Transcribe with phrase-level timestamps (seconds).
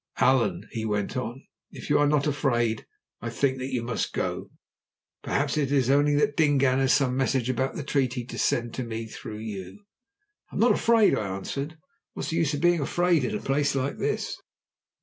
[0.19, 2.87] "Allan," he went on, "if you are not afraid,
[3.21, 4.49] I think that you must go.
[5.21, 8.83] Perhaps it is only that Dingaan has some message about the treaty to send to
[8.83, 9.83] me through you."
[10.51, 11.77] "I am not afraid," I answered.
[12.13, 14.41] "What is the use of being afraid in a place like this?"